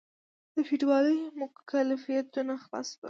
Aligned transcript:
د 0.55 0.57
فیوډالي 0.67 1.17
مکلفیتونو 1.39 2.53
خلاص 2.63 2.89
شول. 2.91 2.99